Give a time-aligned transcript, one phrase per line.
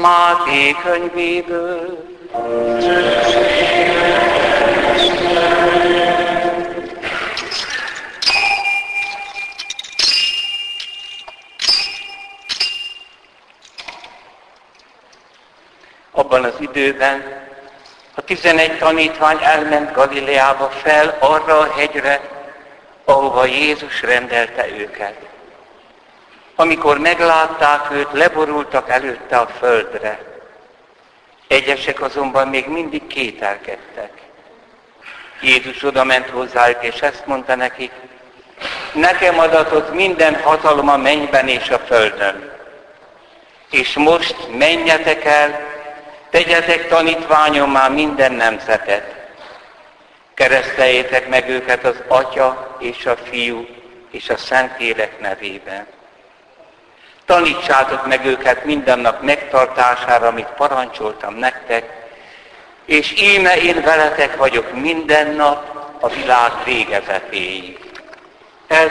[0.00, 2.08] Máté könyvéből.
[16.10, 17.48] Abban az időben
[18.14, 22.20] a tizenegy tanítvány elment Galileába fel arra a hegyre,
[23.04, 25.29] ahova Jézus rendelte őket.
[26.60, 30.18] Amikor meglátták őt, leborultak előtte a földre.
[31.48, 34.10] Egyesek azonban még mindig kételkedtek.
[35.40, 37.92] Jézus oda ment hozzájuk, és ezt mondta nekik,
[38.92, 42.52] nekem adatott minden hatalom a mennyben és a földön.
[43.70, 45.60] És most menjetek el,
[46.30, 46.90] tegyetek
[47.66, 49.14] már minden nemzetet.
[50.34, 53.66] Kereszteljétek meg őket az Atya és a Fiú
[54.10, 55.86] és a Szentlélek nevében
[57.30, 62.08] Tanítsátok meg őket mindennak megtartására, amit parancsoltam nektek,
[62.84, 65.64] és íme én veletek vagyok minden nap
[66.00, 67.78] a világ végezetéig.
[68.66, 68.90] Ez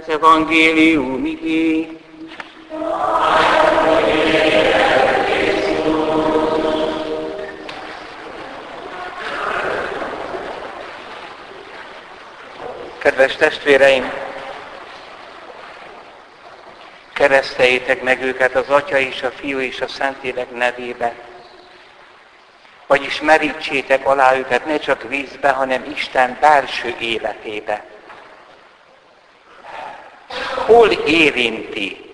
[0.00, 1.98] az evangélium igé.
[12.98, 14.25] Kedves testvéreim,
[17.16, 21.14] kereszteljétek meg őket az Atya és a Fiú és a Szentlélek nevébe.
[22.86, 27.84] Vagyis merítsétek alá őket ne csak vízbe, hanem Isten belső életébe.
[30.66, 32.10] Hol érinti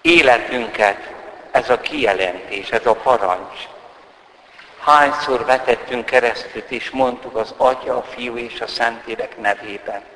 [0.00, 1.12] életünket
[1.50, 3.58] ez a kijelentés, ez a parancs?
[4.80, 10.13] Hányszor vetettünk keresztül és mondtuk az Atya, a Fiú és a Szentlélek nevében?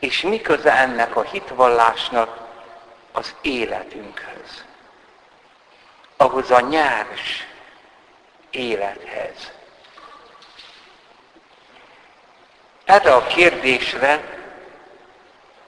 [0.00, 2.38] És mi köze ennek a hitvallásnak
[3.12, 4.64] az életünkhöz?
[6.16, 7.46] Ahhoz a nyárs
[8.50, 9.52] élethez.
[12.84, 14.38] Erre a kérdésre,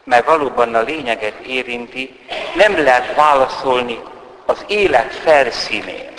[0.05, 4.03] mert valóban a lényeget érinti, nem lehet válaszolni
[4.47, 6.13] az élet felszínén.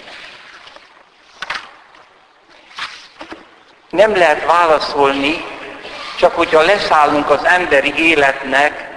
[3.90, 5.53] Nem lehet válaszolni
[6.18, 8.92] csak hogyha leszállunk az emberi életnek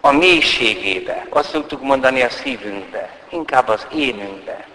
[0.00, 4.66] a mélységébe, azt szoktuk mondani a szívünkbe, inkább az énünkbe.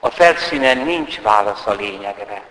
[0.00, 2.42] A felszínen nincs válasz a lényegre.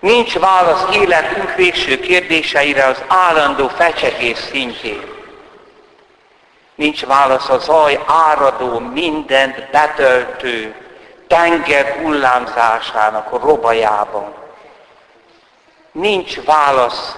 [0.00, 5.04] Nincs válasz életünk végső kérdéseire az állandó fecsegés szintjén.
[6.74, 10.74] Nincs válasz a zaj áradó, mindent betöltő
[11.26, 14.41] tenger hullámzásának a robajában.
[15.92, 17.16] Nincs válasz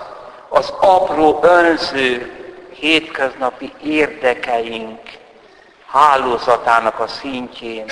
[0.49, 2.33] az apró önző
[2.71, 5.01] hétköznapi érdekeink
[5.87, 7.87] hálózatának a szintjén.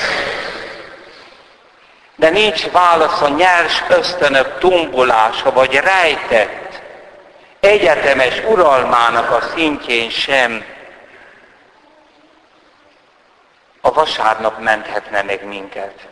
[2.17, 6.83] De nincs válasz a nyers ösztönök tombolása, vagy rejtett
[7.61, 10.65] egyetemes uralmának a szintjén sem.
[13.81, 16.09] A vasárnap menthetne meg minket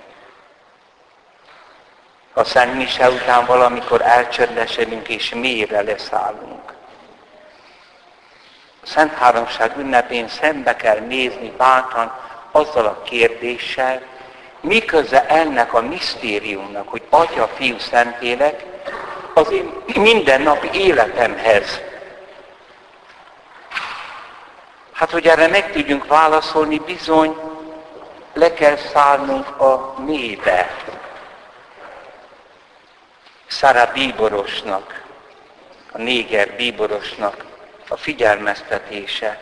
[2.35, 6.73] a Szent Mise után valamikor elcsöndesedünk és mélyre leszállunk.
[8.83, 12.13] A Szent Háromság ünnepén szembe kell nézni bátran
[12.51, 14.03] azzal a kérdéssel,
[14.61, 18.65] mi köze ennek a misztériumnak, hogy Atya, Fiú, Szentélek
[19.35, 21.81] az én mindennapi életemhez.
[24.93, 27.37] Hát, hogy erre meg tudjunk válaszolni, bizony
[28.35, 30.77] le kell szállnunk a mélybe.
[33.51, 35.03] Szara bíborosnak,
[35.93, 37.45] a néger bíborosnak
[37.89, 39.41] a figyelmeztetése.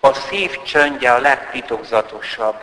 [0.00, 2.60] A szív csöndje a legtitokzatosabb.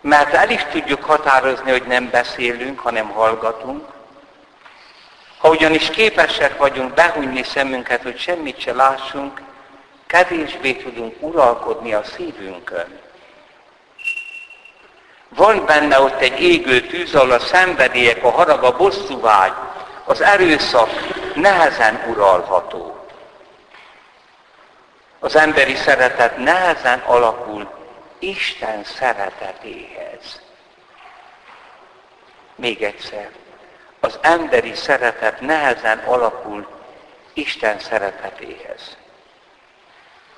[0.00, 3.88] Mert el is tudjuk határozni, hogy nem beszélünk, hanem hallgatunk.
[5.38, 9.40] Ha ugyanis képesek vagyunk behújni szemünket, hogy semmit se lássunk,
[10.06, 13.00] kevésbé tudunk uralkodni a szívünkön.
[15.34, 19.52] Van benne ott egy égő tűz, ahol a szenvedélyek, a harag, a bosszúvágy,
[20.04, 20.90] az erőszak
[21.34, 23.06] nehezen uralható.
[25.18, 27.70] Az emberi szeretet nehezen alakul
[28.18, 30.40] Isten szeretetéhez.
[32.54, 33.30] Még egyszer.
[34.00, 36.66] Az emberi szeretet nehezen alakul
[37.32, 38.96] Isten szeretetéhez.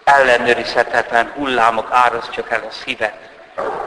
[0.05, 3.34] Ellenőrizhetetlen hullámok árasztják el a szívet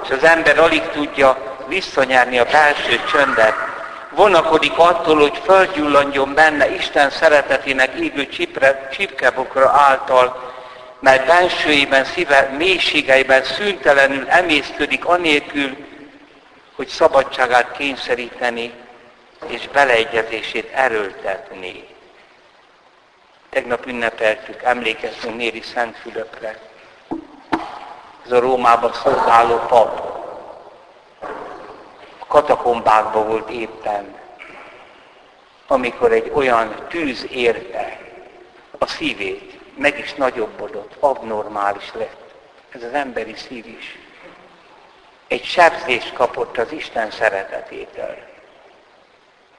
[0.03, 3.55] és az ember alig tudja visszanyerni a belső csöndet.
[4.09, 10.55] Vonakodik attól, hogy földgyullandjon benne Isten szeretetének égő csipre, csipkebokra által,
[10.99, 15.77] mert bensőjében, szíve mélységeiben szüntelenül emésztődik anélkül,
[16.75, 18.73] hogy szabadságát kényszeríteni
[19.47, 21.87] és beleegyezését erőltetni.
[23.49, 26.59] Tegnap ünnepeltük, emlékeztünk Néri Szent Fülöpre.
[28.27, 29.99] Ez a Rómában szolgáló pap.
[32.19, 34.15] A katakombákban volt éppen,
[35.67, 37.99] amikor egy olyan tűz érte
[38.77, 42.33] a szívét, meg is nagyobbodott, abnormális lett.
[42.69, 43.97] Ez az emberi szív is.
[45.27, 48.17] Egy sebzést kapott az Isten szeretetétől.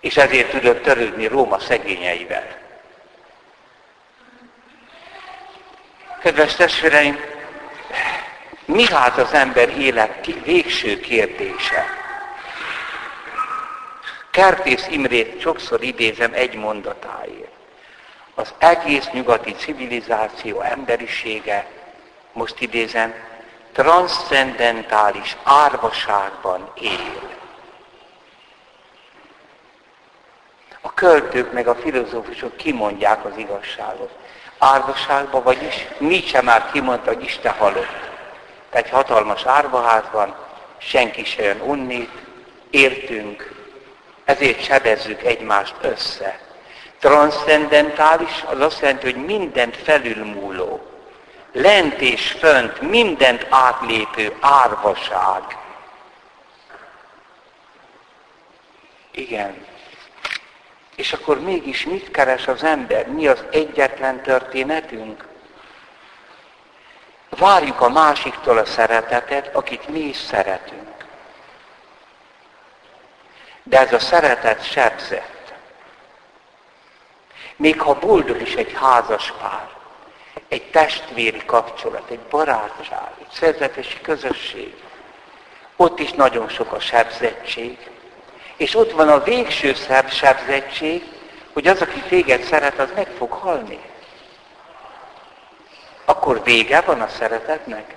[0.00, 2.56] És ezért tudott törődni Róma szegényeivel.
[6.20, 7.37] Kedves testvéreim,
[8.68, 11.84] mi hát az ember élet végső kérdése?
[14.30, 17.50] Kertész Imrét sokszor idézem egy mondatáért.
[18.34, 21.66] Az egész nyugati civilizáció emberisége,
[22.32, 23.14] most idézem,
[23.72, 27.36] transzcendentális árvaságban él.
[30.80, 34.10] A költők meg a filozófusok kimondják az igazságot.
[34.58, 38.07] Árvaságban, vagyis Nietzsche már kimondta, hogy Isten halott.
[38.70, 40.36] Egy hatalmas árvaházban,
[40.78, 42.10] senki se jön unnét,
[42.70, 43.54] értünk,
[44.24, 46.40] ezért sebezzük egymást össze.
[46.98, 50.86] Transzendentális az azt jelenti, hogy mindent felülmúló,
[51.52, 55.42] lent és fönt, mindent átlépő árvaság.
[59.10, 59.66] Igen.
[60.96, 63.06] És akkor mégis mit keres az ember?
[63.06, 65.27] Mi az egyetlen történetünk?
[67.38, 71.06] Várjuk a másiktól a szeretetet, akit mi is szeretünk.
[73.62, 75.52] De ez a szeretet sebzett.
[77.56, 79.68] Még ha boldog is egy házas pár,
[80.48, 84.74] egy testvéri kapcsolat, egy barátság, egy szerzetesi közösség,
[85.76, 87.78] ott is nagyon sok a sebzettség.
[88.56, 89.74] És ott van a végső
[90.10, 91.04] sebzettség,
[91.52, 93.80] hogy az, aki téged szeret, az meg fog halni
[96.08, 97.96] akkor vége van a szeretetnek?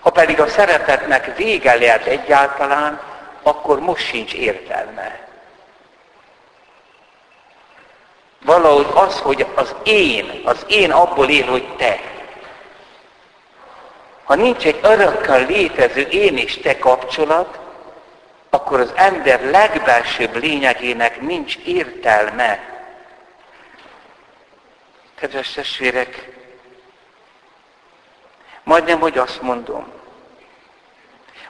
[0.00, 3.00] Ha pedig a szeretetnek vége lehet egyáltalán,
[3.42, 5.20] akkor most sincs értelme.
[8.44, 12.00] Valahogy az, hogy az én, az én abból él, hogy te.
[14.24, 17.58] Ha nincs egy örökkel létező én és te kapcsolat,
[18.50, 22.79] akkor az ember legbelsőbb lényegének nincs értelme.
[25.20, 26.28] Kedves testvérek,
[28.62, 29.92] majdnem, hogy azt mondom,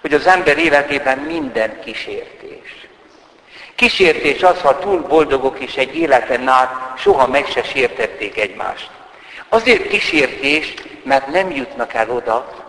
[0.00, 2.88] hogy az ember életében minden kísértés.
[3.75, 8.90] Kísértés az, ha túl boldogok is egy életen át, soha meg se sértették egymást.
[9.49, 12.69] Azért kísértés, mert nem jutnak el oda,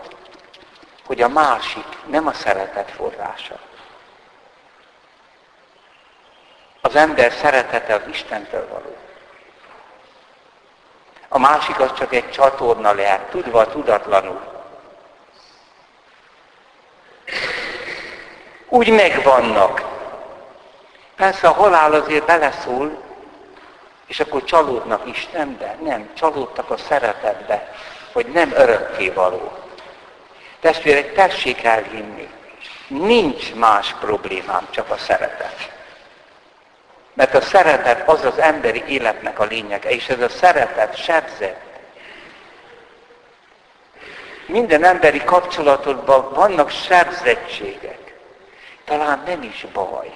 [1.06, 3.60] hogy a másik nem a szeretet forrása.
[6.82, 8.96] Az ember szeretete az Istentől való.
[11.34, 14.42] A másik az csak egy csatorna lehet, tudva, tudatlanul.
[18.70, 19.84] Úgy megvannak.
[21.16, 23.02] Persze a halál azért beleszól,
[24.06, 25.78] és akkor csalódnak Istenbe.
[25.84, 27.74] Nem, csalódtak a szeretetbe,
[28.14, 29.52] hogy nem örökké való.
[30.60, 32.30] Testvérek, tessék elhinni.
[32.88, 35.81] Nincs más problémám, csak a szeretet.
[37.14, 41.70] Mert a szeretet az az emberi életnek a lényege, és ez a szeretet sebzett.
[44.46, 48.16] Minden emberi kapcsolatodban vannak sebzettségek.
[48.86, 50.12] Talán nem is baj.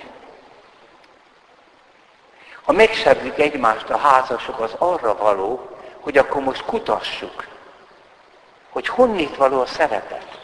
[2.64, 7.48] Ha megsebzik egymást a házasok, az arra való, hogy akkor most kutassuk,
[8.70, 10.40] hogy honnét való a szeretet.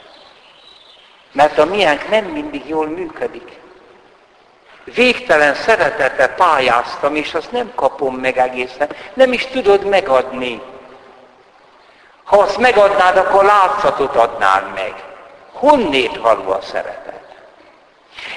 [1.32, 3.61] Mert a miénk nem mindig jól működik
[4.84, 8.90] végtelen szeretete pályáztam, és azt nem kapom meg egészen.
[9.14, 10.62] Nem is tudod megadni.
[12.24, 14.94] Ha azt megadnád, akkor látszatot adnál meg.
[15.52, 17.20] Honnét való a szeretet?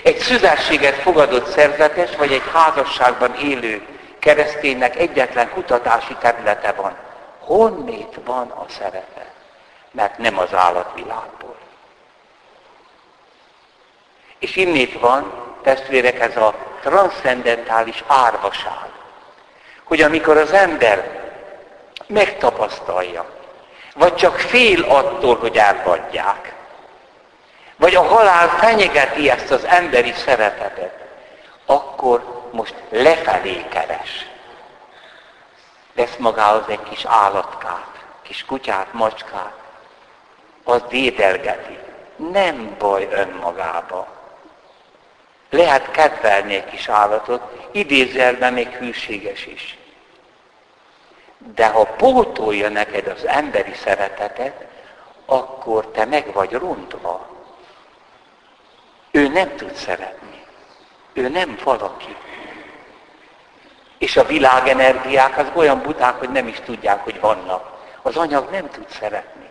[0.02, 3.86] Egy szüzességet fogadott szerzetes, vagy egy házasságban élő
[4.18, 6.96] kereszténynek egyetlen kutatási területe van.
[7.40, 9.32] Honnét van a szeretet?
[9.90, 11.56] Mert nem az állatvilágból.
[14.38, 18.88] És innét van, testvérek, ez a transzcendentális árvaság.
[19.84, 21.22] Hogy amikor az ember
[22.06, 23.26] megtapasztalja,
[23.94, 26.54] vagy csak fél attól, hogy elhagyják,
[27.76, 31.04] vagy a halál fenyegeti ezt az emberi szeretetet,
[31.66, 34.26] akkor most lefelé keres.
[35.94, 39.52] Lesz magához egy kis állatkát, kis kutyát, macskát,
[40.64, 41.78] az dédelgeti.
[42.16, 44.13] Nem baj önmagába.
[45.50, 49.78] Lehet kedvelni egy kis állatot, idézelben még hűséges is.
[51.54, 54.64] De ha pótolja neked az emberi szeretetet,
[55.26, 57.28] akkor te meg vagy rontva.
[59.10, 60.42] Ő nem tud szeretni.
[61.12, 62.16] Ő nem valaki.
[63.98, 67.72] És a világenergiák az olyan buták, hogy nem is tudják, hogy vannak.
[68.02, 69.48] Az anyag nem tud szeretni.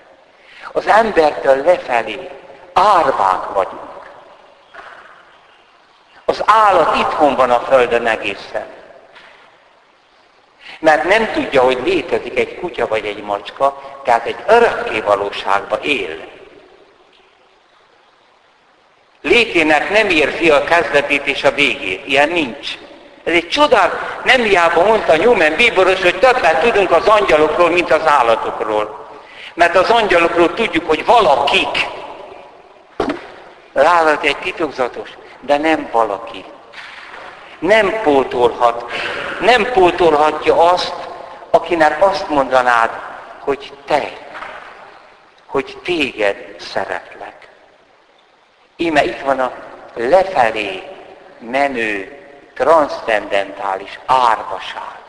[0.71, 2.29] Az embertől lefelé
[2.73, 3.92] árvák vagyunk.
[6.45, 8.65] Állat itthon van a Földön egészen.
[10.79, 16.31] Mert nem tudja, hogy létezik egy kutya vagy egy macska, tehát egy örökké valóságba él.
[19.21, 22.07] Létének nem érzi a kezdetét és a végét.
[22.07, 22.77] Ilyen nincs.
[23.23, 28.05] Ez egy csodál, nem hiába mondta Newman bíboros, hogy többet tudunk az angyalokról, mint az
[28.05, 29.07] állatokról.
[29.53, 31.87] Mert az angyalokról tudjuk, hogy valakik.
[33.73, 35.09] Állat egy titokzatos,
[35.45, 36.45] de nem valaki.
[37.59, 38.91] Nem pótolhat.
[39.39, 40.95] Nem pótolhatja azt,
[41.49, 42.89] akinek azt mondanád,
[43.39, 44.09] hogy te,
[45.45, 47.49] hogy téged szeretlek.
[48.75, 49.51] Íme itt van a
[49.93, 50.83] lefelé
[51.39, 52.17] menő,
[52.53, 55.01] transzcendentális árvaság.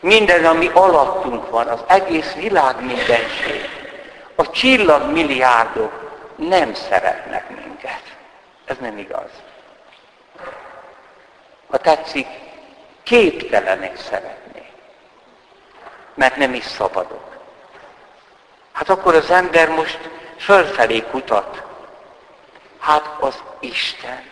[0.00, 3.68] Minden, ami alattunk van, az egész világ mindenség,
[4.34, 8.02] a csillagmilliárdok nem szeretnek minket.
[8.64, 9.30] Ez nem igaz.
[11.70, 12.26] Ha tetszik,
[13.02, 14.70] képtelenek szeretni.
[16.14, 17.36] Mert nem is szabadok.
[18.72, 19.98] Hát akkor az ember most
[20.36, 21.62] fölfelé kutat.
[22.78, 24.30] Hát az Isten.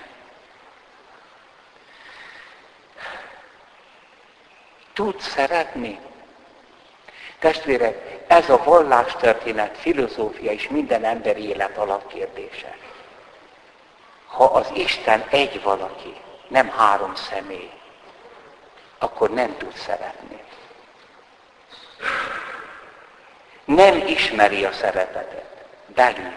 [4.93, 6.01] Tud szeretni?
[7.39, 12.77] Testvérek, ez a vallástörténet, filozófia és minden emberi élet alapkérdése.
[14.27, 16.15] Ha az Isten egy valaki,
[16.55, 17.71] nem három személy,
[18.99, 20.43] akkor nem tud szeretni.
[23.65, 26.33] Nem ismeri a szeretetet belül.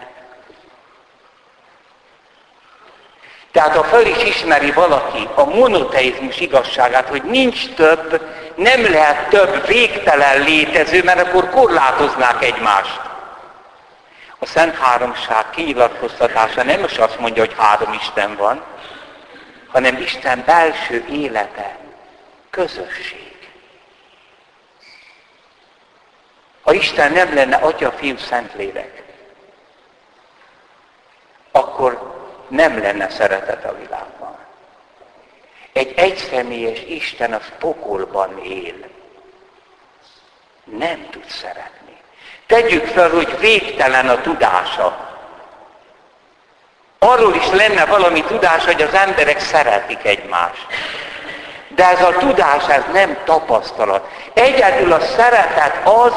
[3.52, 8.22] Tehát ha föl is ismeri valaki a monoteizmus igazságát, hogy nincs több,
[8.54, 13.00] nem lehet több végtelen létező, mert akkor korlátoznák egymást.
[14.38, 18.62] A Szent Háromság kinyilatkoztatása nem is azt mondja, hogy három Isten van,
[19.68, 21.78] hanem Isten belső élete,
[22.50, 23.28] közösség.
[26.62, 29.02] Ha Isten nem lenne Atya, Fiú, Szentlélek,
[31.50, 32.16] akkor
[32.48, 34.38] nem lenne szeretet a világban.
[35.72, 38.74] Egy egyszemélyes Isten az pokolban él.
[40.64, 41.96] Nem tud szeretni.
[42.46, 45.07] Tegyük fel, hogy végtelen a tudása.
[47.08, 50.66] Arról is lenne valami tudás, hogy az emberek szeretik egymást.
[51.68, 54.08] De ez a tudás, ez nem tapasztalat.
[54.34, 56.12] Egyedül a szeretet az,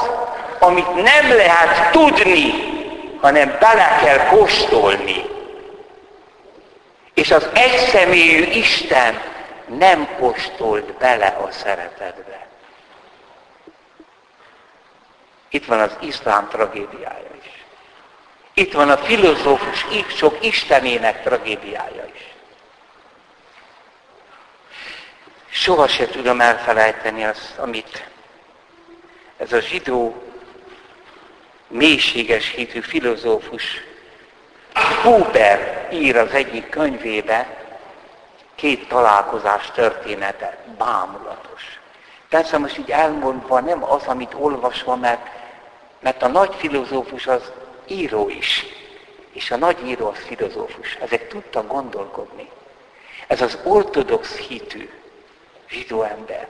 [0.60, 2.54] amit nem lehet tudni,
[3.22, 5.26] hanem bele kell kóstolni.
[7.14, 9.22] És az egyszemélyű Isten
[9.66, 12.48] nem kóstolt bele a szeretetbe.
[15.50, 17.31] Itt van az iszlám tragédiája.
[18.62, 22.34] Itt van a filozófus sok istenének tragédiája is.
[25.50, 28.08] Soha se tudom elfelejteni azt, amit
[29.38, 30.24] ez a zsidó
[31.68, 33.64] mélységes hitű filozófus
[35.04, 37.48] Huber ír az egyik könyvébe,
[38.56, 41.80] két találkozás története, bámulatos.
[42.30, 45.28] Persze most így elmondva nem az, amit olvasva, mert,
[46.00, 47.52] mert a nagy filozófus az
[47.92, 48.66] író is.
[49.34, 50.96] És a nagy író az filozófus.
[50.96, 52.50] Ezek tudtak gondolkodni.
[53.28, 54.90] Ez az ortodox hitű
[55.70, 56.48] zsidó ember.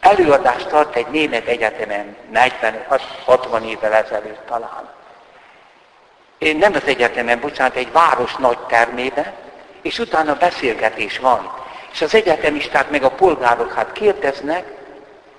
[0.00, 4.90] Előadást tart egy német egyetemen 40-60 évvel ezelőtt talán.
[6.38, 9.32] Én nem az egyetemen, bocsánat, egy város nagy termében,
[9.82, 11.52] és utána beszélgetés van.
[11.92, 14.66] És az egyetemisták meg a polgárok hát kérdeznek,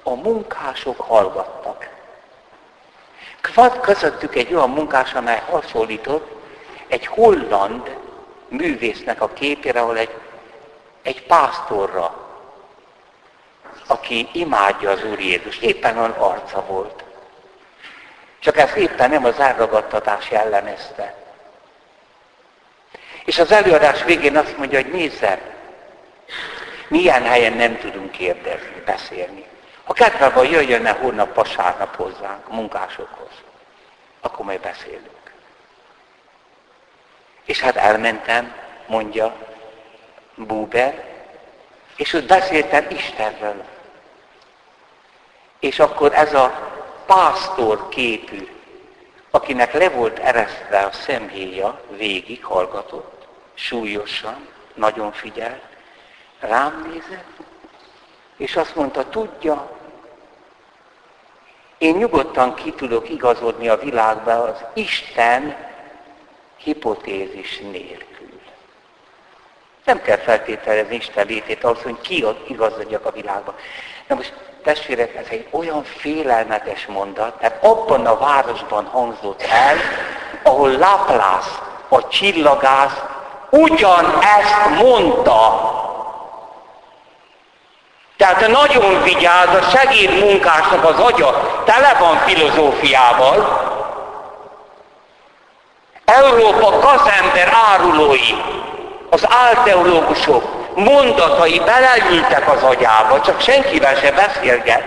[0.03, 1.89] a munkások hallgattak.
[3.53, 6.31] Van közöttük egy olyan munkás, amely hasonlított
[6.87, 7.97] egy holland
[8.47, 10.13] művésznek a képére, ahol egy,
[11.01, 12.25] egy pásztorra,
[13.87, 15.57] aki imádja az Úr Jézus.
[15.57, 17.03] Éppen olyan arca volt.
[18.39, 21.15] Csak ezt éppen nem az elragadtatás jellemezte.
[23.25, 25.39] És az előadás végén azt mondja, hogy nézze,
[26.87, 29.45] milyen helyen nem tudunk kérdezni, beszélni.
[29.85, 33.31] Ha kedve van, jöjjön-e hónap vasárnap hozzánk, munkásokhoz.
[34.21, 35.31] Akkor majd beszélünk.
[37.45, 38.55] És hát elmentem,
[38.87, 39.35] mondja
[40.35, 41.13] Buber,
[41.95, 43.63] és ott beszéltem Istenről.
[45.59, 46.73] És akkor ez a
[47.05, 48.47] pásztor képű,
[49.29, 55.63] akinek le volt eresztve a szemhéja, végig hallgatott, súlyosan, nagyon figyelt,
[56.39, 57.44] rám nézett,
[58.37, 59.69] és azt mondta, tudja,
[61.77, 65.55] én nyugodtan ki tudok igazodni a világba az Isten
[66.57, 68.41] hipotézis nélkül.
[69.85, 73.55] Nem kell feltételezni Isten létét ahhoz, hogy ki igazodjak a világba.
[74.07, 79.77] Na most testvérek, ez egy olyan félelmetes mondat, mert abban a városban hangzott el,
[80.43, 81.49] ahol Laplace,
[81.87, 83.01] a csillagász,
[83.49, 85.74] ugyanezt mondta.
[88.25, 93.63] Tehát nagyon vigyáz, a segédmunkásnak az agya tele van filozófiával.
[96.05, 98.31] Európa gazember árulói,
[99.09, 100.43] az álteológusok,
[100.75, 104.83] mondatai beleültek az agyába, csak senkivel se beszélget.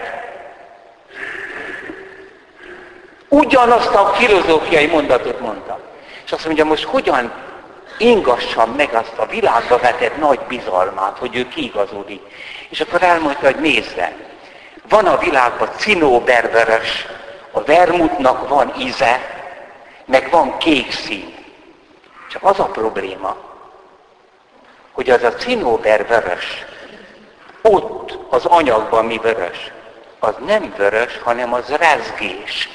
[3.28, 5.78] Ugyanazt a filozófiai mondatot mondta.
[6.24, 7.32] És azt mondja, most hogyan
[7.98, 12.22] ingassam meg azt a világba vetett nagy bizalmát, hogy ő kiigazodik.
[12.68, 14.12] És akkor elmondta, hogy nézze,
[14.88, 17.06] van a világban cinóbervörös,
[17.50, 19.20] a vermutnak van íze,
[20.04, 21.34] meg van kék szín.
[22.30, 23.36] Csak az a probléma,
[24.92, 26.64] hogy az a cinóber vörös,
[27.62, 29.72] ott az anyagban mi vörös,
[30.18, 32.68] az nem vörös, hanem az rezgés.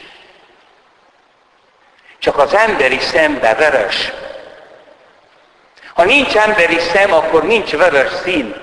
[2.20, 4.12] Csak az emberi szembe vörös.
[5.94, 8.63] Ha nincs emberi szem, akkor nincs vörös szín.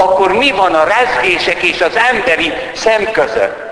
[0.00, 3.68] Akkor mi van a rezgések és az emberi szem között?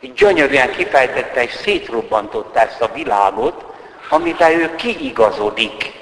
[0.00, 3.64] Gyönyörűen kifejtette és szétrobbantotta ezt a világot,
[4.08, 5.92] amiben ő kiigazodik.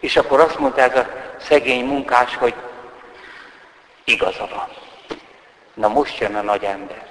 [0.00, 1.06] És akkor azt mondta ez a
[1.40, 2.54] szegény munkás, hogy
[4.04, 4.68] igaza van.
[5.74, 7.06] Na most jön a nagy ember.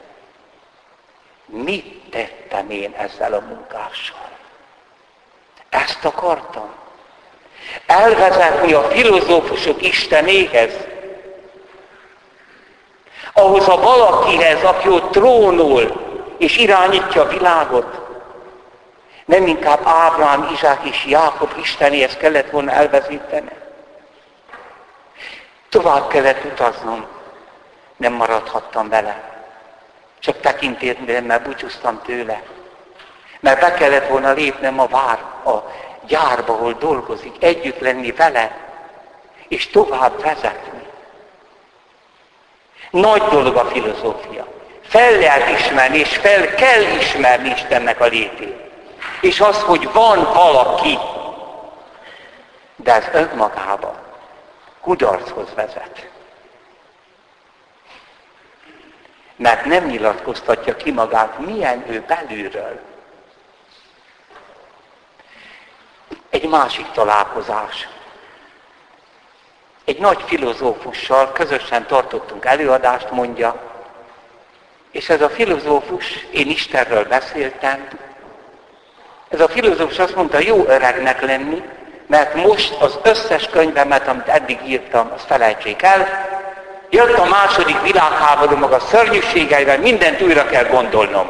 [1.46, 4.30] Mit tettem én ezzel a munkással?
[5.70, 6.79] Ezt akartam.
[7.86, 10.74] Elvezetni a filozófusok Istenéhez.
[13.34, 18.08] Ahhoz a valakihez, aki ott trónol és irányítja a világot.
[19.26, 23.50] Nem inkább Ábrám, Izsák és Jákob Istenéhez kellett volna elvezíteni.
[25.70, 27.06] Tovább kellett utaznom.
[27.98, 29.24] Nem maradhattam vele.
[30.20, 30.42] Csak
[31.24, 32.42] mert búcsúztam tőle.
[33.40, 35.72] Mert be kellett volna lépnem a vár, a
[36.10, 38.58] gyárba, ahol dolgozik, együtt lenni vele,
[39.48, 40.88] és tovább vezetni.
[42.92, 44.48] Nagy dolog a filozófia.
[44.82, 48.68] Fel lehet ismerni, és fel kell ismerni Istennek a létét
[49.22, 50.98] és az, hogy van valaki,
[52.76, 53.96] de ez önmagában
[54.82, 56.10] kudarchoz vezet.
[59.36, 62.82] Mert nem nyilatkoztatja ki magát, milyen ő belülről.
[66.42, 67.88] Egy másik találkozás.
[69.86, 73.56] Egy nagy filozófussal közösen tartottunk előadást, mondja,
[74.92, 77.88] és ez a filozófus, én Istenről beszéltem,
[79.30, 81.64] ez a filozófus azt mondta, jó öregnek lenni,
[82.08, 86.28] mert most az összes könyvemet, amit eddig írtam, azt felejtsék el.
[86.90, 91.30] Jött a második világháború maga szörnyűségeivel, mindent újra kell gondolnom.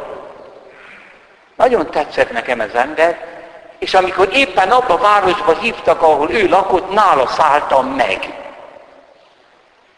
[1.56, 3.39] Nagyon tetszett nekem ez ember,
[3.80, 8.34] és amikor éppen abba a városba hívtak, ahol ő lakott, nála szálltam meg.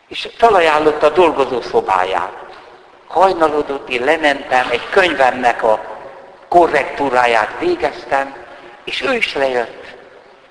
[0.07, 2.31] És felajánlotta a dolgozó szobáját.
[3.07, 5.79] Hajnalodott, én lementem egy könyvemnek a
[6.47, 8.35] korrektúráját végeztem,
[8.83, 9.95] és ő is lejött.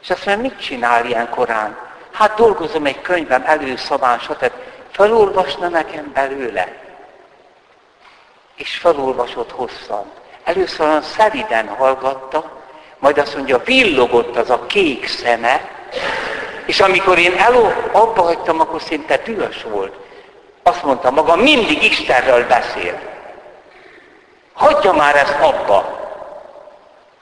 [0.02, 1.78] És azt mondja, mit csinál ilyen korán?
[2.12, 4.52] Hát dolgozom egy könyvem előszabán, stb.
[4.90, 6.68] Felolvasna nekem belőle.
[8.54, 10.12] És felolvasott hosszan.
[10.44, 12.59] Először olyan szeliden hallgatta,
[13.00, 15.60] majd azt mondja, villogott az a kék szeme,
[16.66, 19.92] és amikor én eló, abba hagytam, akkor szinte dühös volt.
[20.62, 23.00] Azt mondta maga, mindig Istenről beszél.
[24.52, 25.98] Hagyja már ezt abba.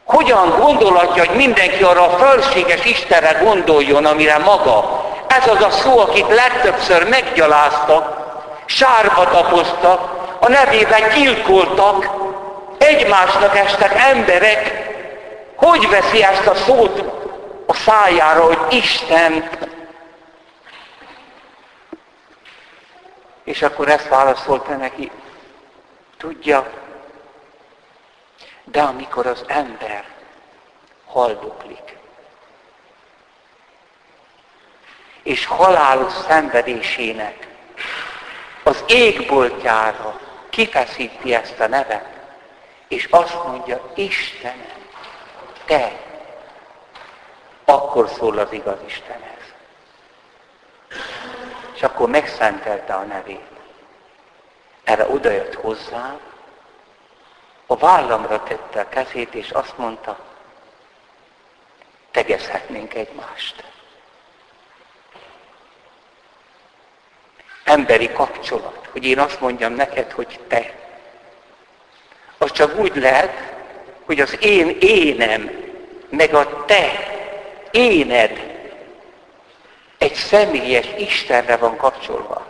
[0.04, 5.06] Hogyan gondolhatja, hogy mindenki arra a fölséges Istenre gondoljon, amire maga?
[5.26, 8.16] Ez az a szó, akit legtöbbször meggyaláztak,
[8.66, 12.10] sárba tapoztak, a nevében gyilkoltak,
[12.78, 14.86] egymásnak estek emberek.
[15.58, 17.02] Hogy veszi ezt a szót
[17.66, 19.48] a szájára, hogy Isten?
[23.44, 25.10] És akkor ezt válaszolta neki,
[26.16, 26.72] tudja,
[28.64, 30.04] de amikor az ember
[31.06, 31.96] haldoklik,
[35.22, 37.48] és halálos szenvedésének
[38.62, 42.06] az égboltjára kifeszíti ezt a nevet,
[42.88, 44.77] és azt mondja, Istenem,
[45.68, 45.92] te,
[47.64, 49.52] akkor szól az igaz Istenhez.
[51.74, 53.46] És akkor megszentelte a nevét.
[54.84, 56.20] Erre odajött hozzám,
[57.66, 60.18] a vállamra tette a kezét, és azt mondta,
[62.10, 63.64] tegezhetnénk egymást.
[67.64, 70.74] Emberi kapcsolat, hogy én azt mondjam neked, hogy te.
[72.38, 73.57] Az csak úgy lehet,
[74.08, 75.50] hogy az én énem,
[76.10, 76.92] meg a te
[77.70, 78.60] éned
[79.98, 82.46] egy személyes Istenre van kapcsolva.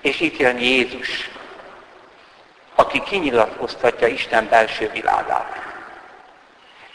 [0.00, 1.30] És itt jön Jézus,
[2.74, 5.62] aki kinyilatkoztatja Isten belső világát.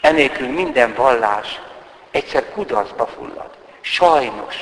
[0.00, 1.60] Enélkül minden vallás
[2.10, 3.50] egyszer kudarcba fullad.
[3.80, 4.56] Sajnos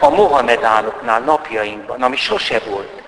[0.00, 3.02] a Mohamedánoknál napjainkban, ami sose volt,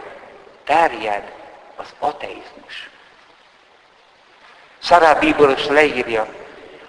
[0.64, 1.32] terjed
[1.76, 2.90] az ateizmus.
[4.78, 6.26] Szará Bíboros leírja,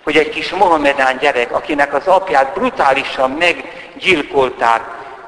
[0.04, 4.82] hogy egy kis Mohamedán gyerek, akinek az apját brutálisan meggyilkolták,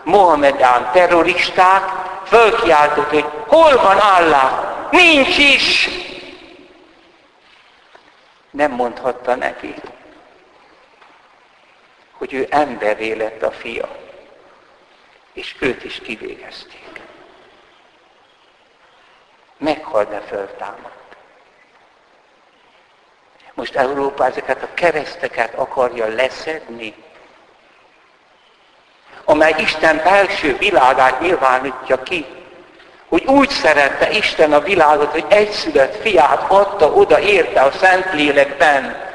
[0.04, 1.84] Mohamedán terroristák,
[2.26, 4.76] fölkiáltott, hogy hol van Allah?
[4.92, 5.90] Nincs is!
[8.52, 9.74] Nem mondhatta neki,
[12.12, 13.96] hogy ő emberé lett a fia,
[15.34, 17.07] és őt is kivégezték.
[19.58, 20.92] Meghal, de föltámad.
[23.54, 26.94] Most Európa ezeket a kereszteket akarja leszedni,
[29.26, 32.26] amely Isten belső világát nyilvánítja ki,
[33.08, 39.06] hogy úgy szerette Isten a világot, hogy egyszülött fiát adta oda érte a Szentlélekben,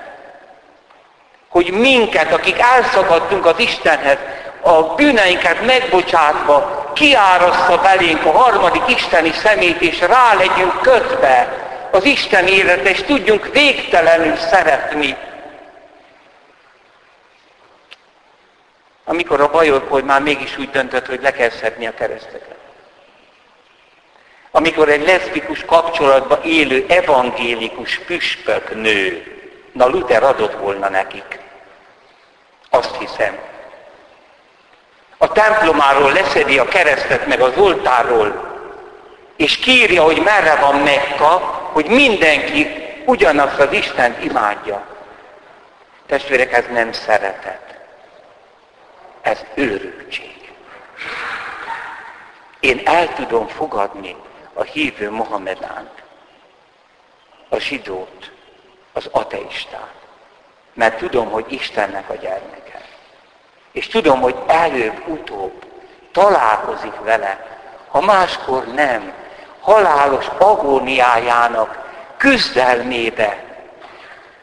[1.49, 4.19] hogy minket, akik elszakadtunk az Istenhez,
[4.61, 12.47] a bűneinket megbocsátva, kiáraszta belénk a harmadik isteni szemét, és rá legyünk kötve az Isten
[12.47, 15.17] életre, és tudjunk végtelenül szeretni.
[19.05, 22.57] Amikor a bajorpoly már mégis úgy döntött, hogy le kell szedni a kereszteket.
[24.51, 29.27] Amikor egy leszbikus kapcsolatban élő evangélikus püspök nő,
[29.73, 31.39] na Luther adott volna nekik.
[32.71, 33.52] Azt hiszem.
[35.23, 38.51] A templomáról leszedi a keresztet meg az oltárról,
[39.37, 41.29] és kírja, hogy merre van Mekka,
[41.73, 42.67] hogy mindenki
[43.07, 44.87] ugyanazt az Istent imádja.
[46.07, 47.81] Testvérek, ez nem szeretet.
[49.21, 50.53] Ez őrültség.
[52.61, 54.17] Én el tudom fogadni
[54.53, 56.03] a hívő Mohamedánt,
[57.49, 58.31] a zsidót,
[58.93, 59.95] az ateistát.
[60.75, 62.62] Mert tudom, hogy Istennek a gyermeke.
[63.73, 65.53] És tudom, hogy előbb-utóbb
[66.13, 67.47] találkozik vele,
[67.89, 69.13] ha máskor nem,
[69.61, 71.79] halálos agóniájának
[72.17, 73.45] küzdelmébe.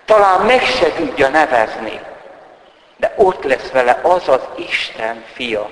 [0.05, 1.99] Talán meg se tudja nevezni,
[2.97, 5.69] de ott lesz vele az az Isten fia,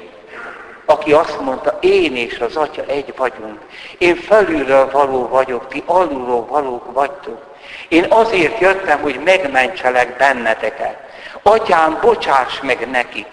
[0.85, 3.59] aki azt mondta, én és az Atya egy vagyunk.
[3.97, 7.55] Én felülről való vagyok, ti alulról valók vagytok.
[7.87, 10.97] Én azért jöttem, hogy megmentselek benneteket.
[11.41, 13.27] Atyám, bocsáss meg nekik.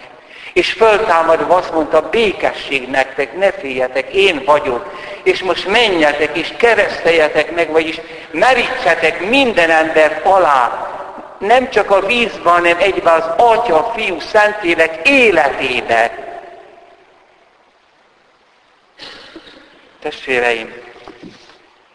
[0.55, 4.93] És föltámadva azt mondta, békesség nektek, ne féljetek, én vagyok.
[5.23, 10.89] És most menjetek és kereszteljetek meg, vagyis merítsetek minden embert alá.
[11.39, 16.11] Nem csak a vízben, hanem egyben az Atya, Fiú, Szentlélek életébe.
[19.99, 20.73] Testvéreim,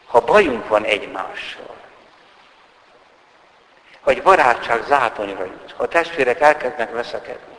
[0.07, 1.77] ha bajunk van egymással,
[4.01, 7.50] hogy barátság zátonyra jut, ha testvérek elkezdnek veszekedni,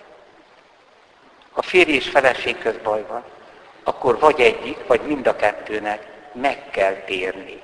[1.52, 3.24] ha férj és feleség köz baj van,
[3.84, 7.62] akkor vagy egyik, vagy mind a kettőnek meg kell térni.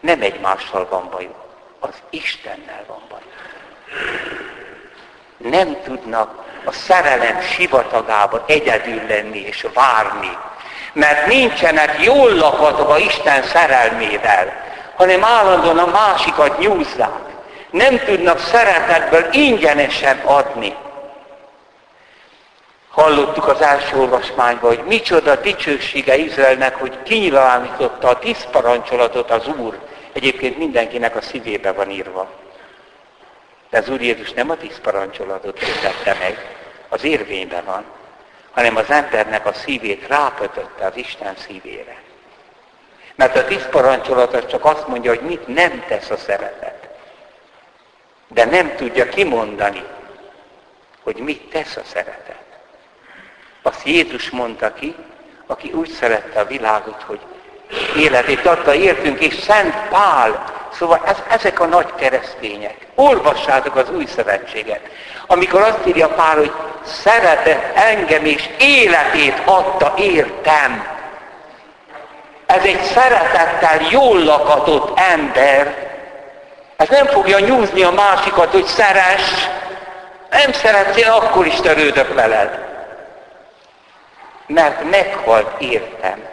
[0.00, 1.44] Nem egymással van bajuk,
[1.80, 3.24] az Istennel van bajuk.
[5.36, 10.36] Nem tudnak a szerelem sivatagában egyedül lenni és várni,
[10.92, 14.64] mert nincsenek jól lakatva Isten szerelmével,
[14.96, 17.24] hanem állandóan a másikat nyúzzák.
[17.70, 20.74] Nem tudnak szeretetből ingyenesen adni.
[23.06, 29.78] Hallottuk az első olvasmányban, hogy micsoda dicsősége Izraelnek, hogy kinyilvánította a tíz parancsolatot az Úr.
[30.12, 32.30] Egyébként mindenkinek a szívébe van írva.
[33.70, 36.56] De az Úr Jézus nem a tíz parancsolatot tette meg,
[36.88, 37.84] az érvényben van,
[38.50, 41.96] hanem az embernek a szívét rákötötte az Isten szívére.
[43.14, 46.88] Mert a tíz parancsolat csak azt mondja, hogy mit nem tesz a szeretet.
[48.28, 49.84] De nem tudja kimondani,
[51.02, 52.44] hogy mit tesz a szeretet.
[53.66, 54.94] Azt Jézus mondta ki,
[55.46, 57.18] aki úgy szerette a világot, hogy
[57.96, 62.76] életét adta értünk, és Szent Pál, szóval ez, ezek a nagy keresztények.
[62.94, 64.80] Olvassátok az új szövetséget,
[65.26, 66.52] amikor azt írja Pál, hogy
[66.84, 70.86] szeretett engem, és életét adta értem.
[72.46, 75.90] Ez egy szeretettel jól lakatott ember.
[76.76, 79.48] Ez nem fogja nyúzni a másikat, hogy szeres.
[80.30, 82.65] Nem szeretsz, akkor is törődök veled.
[84.46, 86.24] Mert meghalt értem.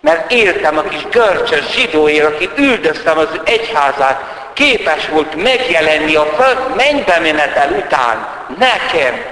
[0.00, 4.20] Mert éltem a kis görcsös zsidóért, aki üldöztem az egyházát,
[4.52, 9.24] képes volt megjelenni a föld mennybe menetel után nekem,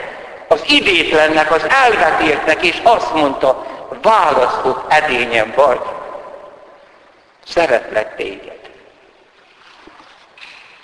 [0.48, 3.66] az idétlennek, az elvetértnek, és azt mondta,
[4.02, 5.80] választott edényem vagy.
[7.46, 8.58] Szeretlek téged.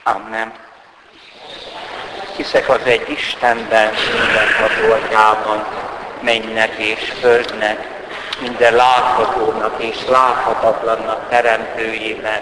[0.02, 0.52] Amen.
[2.36, 5.66] Hiszek az egy Istenben, mindenható atyában,
[6.26, 7.88] mennek és földnek,
[8.40, 12.40] minden láthatónak és láthatatlannak teremtőjében.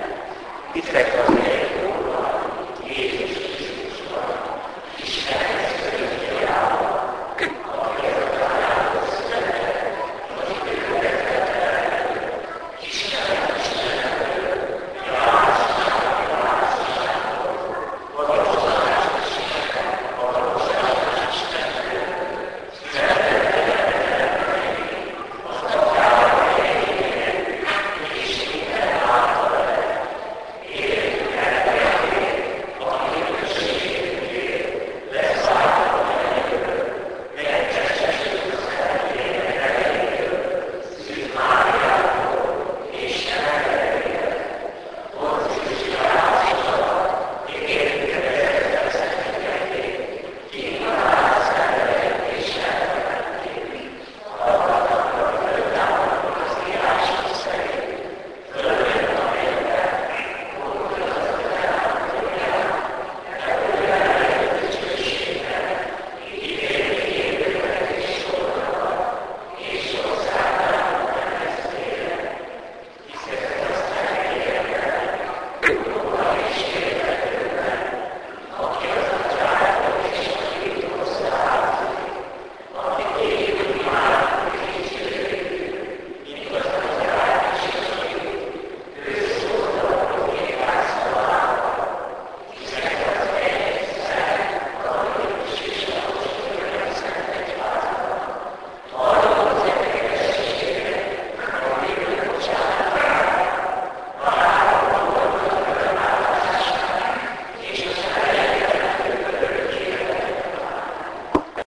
[0.73, 1.35] Hiszek az